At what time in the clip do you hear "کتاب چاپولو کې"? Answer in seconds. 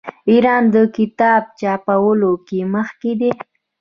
0.97-2.59